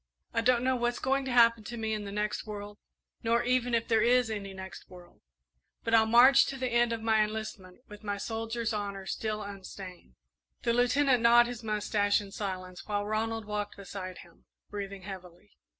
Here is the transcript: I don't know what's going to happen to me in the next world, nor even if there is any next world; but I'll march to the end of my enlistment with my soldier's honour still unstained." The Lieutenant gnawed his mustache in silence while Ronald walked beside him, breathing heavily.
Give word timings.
I 0.33 0.41
don't 0.41 0.63
know 0.63 0.75
what's 0.75 0.97
going 0.97 1.25
to 1.25 1.31
happen 1.31 1.63
to 1.65 1.77
me 1.77 1.93
in 1.93 2.05
the 2.05 2.11
next 2.11 2.47
world, 2.47 2.79
nor 3.21 3.43
even 3.43 3.75
if 3.75 3.87
there 3.87 4.01
is 4.01 4.31
any 4.31 4.51
next 4.51 4.89
world; 4.89 5.21
but 5.83 5.93
I'll 5.93 6.07
march 6.07 6.47
to 6.47 6.57
the 6.57 6.69
end 6.71 6.91
of 6.91 7.03
my 7.03 7.23
enlistment 7.23 7.81
with 7.87 8.03
my 8.03 8.17
soldier's 8.17 8.73
honour 8.73 9.05
still 9.05 9.43
unstained." 9.43 10.15
The 10.63 10.73
Lieutenant 10.73 11.21
gnawed 11.21 11.45
his 11.45 11.61
mustache 11.61 12.19
in 12.19 12.31
silence 12.31 12.87
while 12.87 13.05
Ronald 13.05 13.45
walked 13.45 13.77
beside 13.77 14.17
him, 14.17 14.45
breathing 14.71 15.03
heavily. 15.03 15.51